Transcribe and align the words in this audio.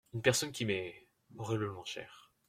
Une 0.15 0.23
personne 0.23 0.51
qui 0.51 0.65
m'est… 0.65 1.05
horriblement 1.37 1.85
chère. 1.85 2.31